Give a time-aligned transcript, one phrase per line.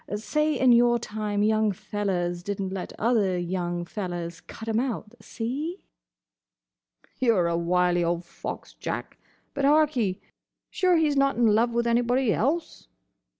[0.15, 5.13] Say in your time young fellers did n't let other young fellers cut 'em out.
[5.23, 5.83] See?"
[7.19, 9.19] "You 're a wily old fox, Jack.
[9.53, 10.19] But, hark'ee!
[10.71, 12.87] Sure he's not in love with anybody else?"